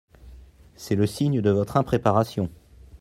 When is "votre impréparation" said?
1.51-2.49